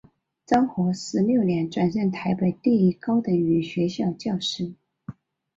[0.47, 4.73] 昭和十六年转任台北第一高等女学校教师。